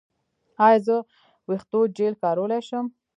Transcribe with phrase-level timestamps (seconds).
[0.65, 1.07] ایا زه د
[1.47, 2.85] ویښتو جیل کارولی شم؟